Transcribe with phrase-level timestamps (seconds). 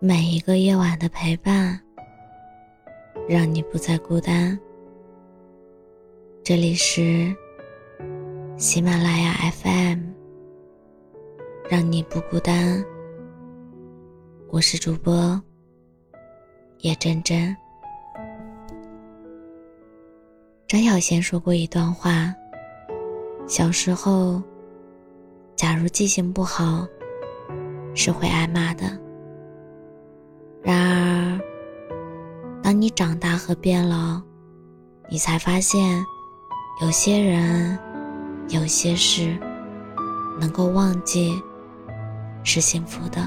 [0.00, 1.80] 每一个夜晚的陪伴，
[3.28, 4.58] 让你不再孤单。
[6.42, 7.34] 这里是
[8.58, 9.32] 喜马拉雅
[9.62, 10.00] FM，
[11.70, 12.84] 让你不孤单。
[14.50, 15.40] 我是主播
[16.80, 17.56] 叶真真。
[20.68, 22.34] 张小娴说过一段话：
[23.46, 24.42] 小时候，
[25.56, 26.86] 假如记性不好，
[27.94, 28.84] 是会挨骂的。
[30.62, 31.40] 然而，
[32.62, 34.20] 当你长大和变老，
[35.08, 36.04] 你才发现，
[36.82, 37.78] 有些人、
[38.48, 39.38] 有些事，
[40.40, 41.40] 能够忘记，
[42.42, 43.20] 是幸福的。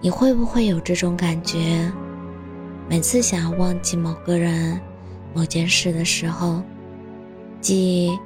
[0.00, 1.92] 你会不会有这种感觉？
[2.88, 4.80] 每次想要忘记某个人、
[5.34, 6.62] 某件事的时候，
[7.60, 8.18] 记忆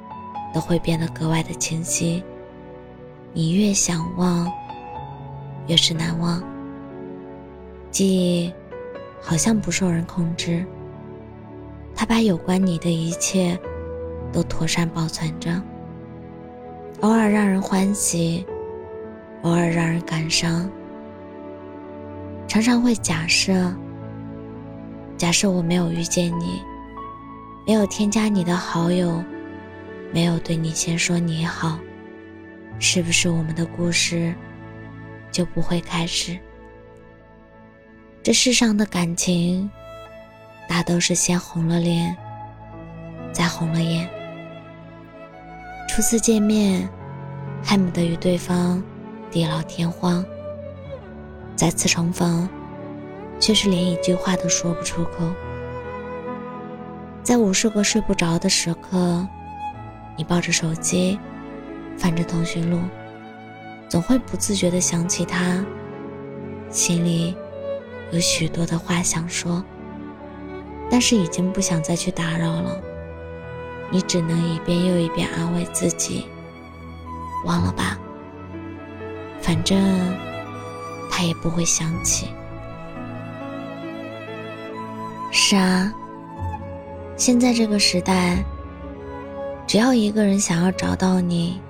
[0.53, 2.23] 都会变得格外的清晰。
[3.31, 4.51] 你越想忘，
[5.67, 6.41] 越是难忘。
[7.91, 8.51] 记忆
[9.21, 10.65] 好像不受人控制，
[11.95, 13.57] 它把有关你的一切
[14.31, 15.61] 都妥善保存着，
[17.01, 18.45] 偶尔让人欢喜，
[19.43, 20.69] 偶尔让人感伤。
[22.47, 23.71] 常常会假设，
[25.17, 26.61] 假设我没有遇见你，
[27.67, 29.23] 没有添加你的好友，
[30.11, 31.77] 没有对你先说你好，
[32.79, 34.33] 是不是我们的故事
[35.31, 36.37] 就不会开始？
[38.23, 39.69] 这世上的感情，
[40.67, 42.15] 大都是先红了脸，
[43.33, 44.09] 再红了眼。
[45.87, 46.87] 初次见面，
[47.63, 48.81] 恨不得与对方
[49.29, 50.23] 地老天荒；
[51.55, 52.47] 再次重逢，
[53.39, 55.29] 却是连一句话都说不出口。
[57.23, 59.27] 在无数个睡不着的时刻，
[60.15, 61.19] 你抱着手机，
[61.99, 62.79] 翻着通讯录，
[63.89, 65.63] 总会不自觉地想起他，
[66.69, 67.35] 心里。
[68.11, 69.63] 有许多的话想说，
[70.89, 72.81] 但是已经不想再去打扰了。
[73.91, 76.25] 你只能一遍又一遍安慰自己
[77.45, 77.99] ：“忘了吧，
[79.41, 79.77] 反正
[81.11, 82.29] 他也不会想起。”
[85.31, 85.93] 是啊，
[87.15, 88.43] 现在这个时代，
[89.67, 91.61] 只要一个人想要找到你，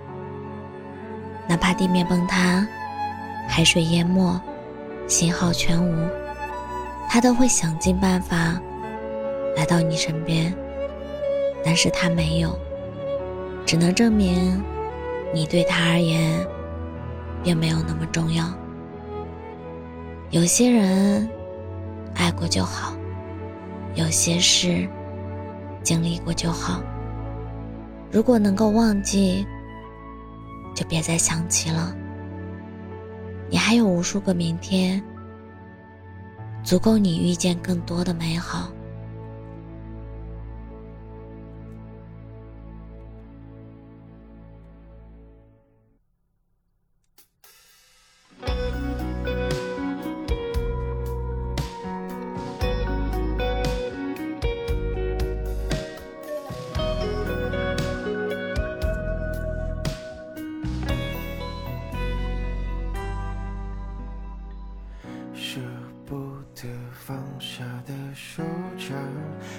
[1.50, 2.64] 哪怕地面崩塌、
[3.48, 4.40] 海水淹没、
[5.08, 6.08] 信号全无。
[7.10, 8.62] 他都会想尽办法
[9.58, 10.54] 来到你身边，
[11.66, 12.56] 但是他没有，
[13.66, 14.64] 只能证明
[15.34, 16.46] 你对他而言
[17.44, 18.46] 并没有那么重要。
[20.30, 21.28] 有些人
[22.14, 22.94] 爱过就好，
[23.96, 24.88] 有些事
[25.82, 26.80] 经历过就好。
[28.12, 29.48] 如果能够忘记，
[30.80, 31.94] 就别再想起了。
[33.50, 35.04] 你还有无数个明天。
[36.64, 38.72] 足够你遇见更多的美好。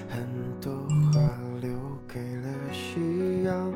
[0.08, 0.26] 很
[0.60, 0.72] 多
[1.12, 1.20] 话
[1.60, 1.70] 留
[2.08, 3.72] 给了夕阳。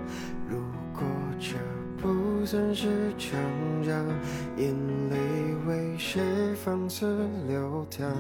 [0.49, 0.59] 如
[0.93, 1.03] 果
[1.39, 1.57] 这
[2.01, 3.39] 不算是成
[3.83, 3.95] 长，
[4.57, 4.75] 眼
[5.11, 5.17] 泪
[5.67, 6.23] 为谁
[6.63, 8.13] 放肆流淌？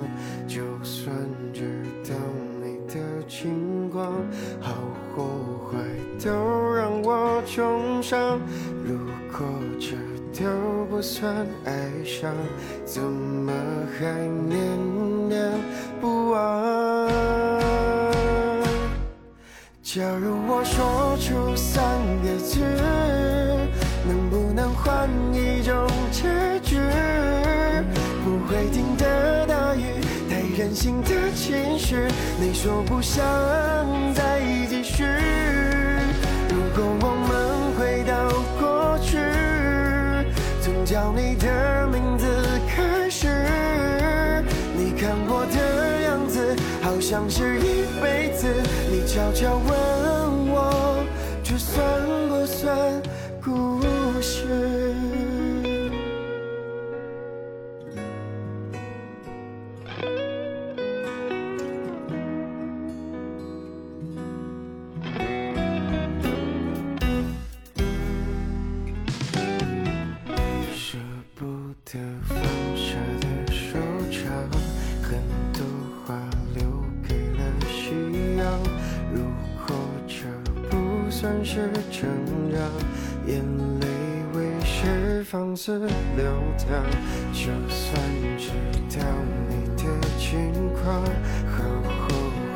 [0.46, 1.14] 就算
[1.52, 2.14] 知道
[2.62, 4.12] 你的情况，
[4.60, 4.74] 好
[5.14, 5.24] 或
[5.70, 5.78] 坏
[6.24, 8.40] 都让我重伤。
[8.84, 8.96] 如
[9.36, 9.46] 果
[9.78, 9.96] 这
[10.32, 11.72] 都不算爱
[12.04, 12.34] 上，
[12.84, 13.52] 怎么
[13.98, 14.06] 还
[14.48, 14.93] 念念
[19.94, 21.80] 假如我说出三
[22.20, 22.58] 个字，
[24.04, 26.24] 能不能换一种结
[26.64, 26.80] 局？
[28.24, 32.08] 不会停的大雨，太任性的情绪，
[32.40, 33.24] 你说不想
[34.14, 35.04] 再继续。
[36.48, 39.18] 如果我们回到过去。
[40.60, 42.26] 从叫你的名字
[42.66, 43.28] 开始，
[44.76, 48.48] 你看我的样子，好像是一辈子。
[49.24, 50.03] 悄悄问。
[82.54, 82.62] 让
[83.26, 83.42] 眼
[83.80, 83.86] 泪
[84.32, 85.76] 为谁放肆
[86.16, 86.24] 流
[86.56, 86.68] 淌？
[87.32, 88.00] 就算
[88.38, 88.50] 知
[88.96, 89.04] 道
[89.48, 89.82] 你的
[90.18, 91.02] 情况
[91.50, 91.56] 和
[91.98, 92.08] 后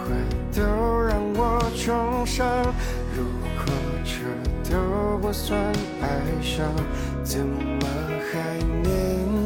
[0.04, 0.06] 悔
[0.54, 0.62] 都
[1.02, 2.46] 让我重伤，
[3.16, 3.24] 如
[3.56, 3.74] 果
[4.04, 5.58] 这都不算
[6.00, 6.06] 爱
[6.40, 6.64] 上，
[7.24, 7.84] 怎么
[8.30, 9.37] 还念？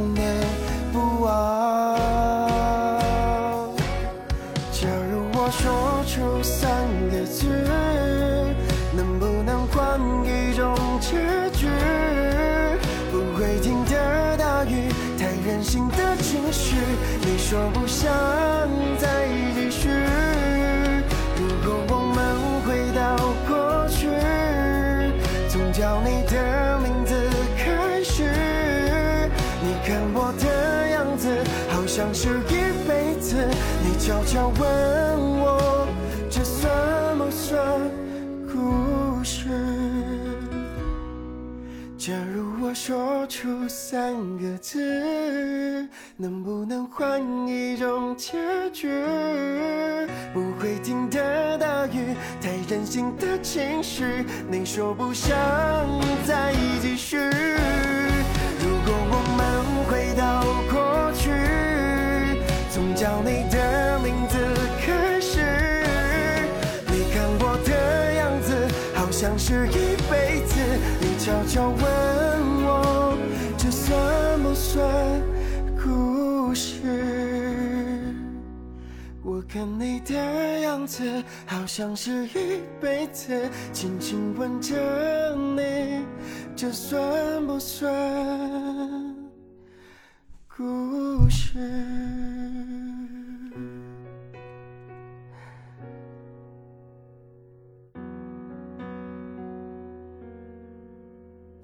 [32.12, 33.36] 像是一辈子。
[33.82, 35.86] 你悄悄问我，
[36.28, 36.70] 这算
[37.16, 37.58] 不算
[38.52, 39.48] 故事？
[41.96, 45.88] 假如我说出三个字，
[46.18, 48.36] 能不能换一种结
[48.72, 48.88] 局？
[50.34, 54.04] 不会停的大雨，太任性的情绪，
[54.50, 55.34] 你说不想
[56.26, 57.16] 再继续。
[63.24, 64.36] 你的名字
[64.84, 65.40] 开始，
[66.88, 68.54] 你看我的样子，
[68.94, 70.58] 好像是一辈子。
[71.00, 71.82] 你悄悄问
[72.64, 73.16] 我，
[73.56, 75.22] 这算不算
[75.82, 76.80] 故事？
[79.22, 80.14] 我看你的
[80.60, 84.74] 样子，好像是一辈子，轻轻吻着
[85.36, 86.04] 你，
[86.56, 87.88] 这算不算
[90.56, 92.01] 故事？